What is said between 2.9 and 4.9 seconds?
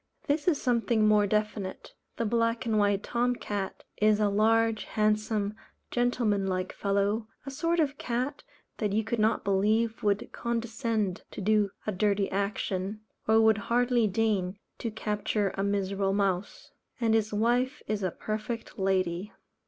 Tom cat is a large,